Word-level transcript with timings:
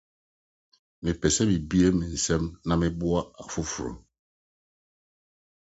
Mepɛ 1.03 1.27
sɛ 1.35 1.43
mibue 1.49 1.87
me 1.97 2.05
nsam 2.13 2.43
na 2.67 2.73
meboa 2.81 3.21
afoforo. 3.41 3.93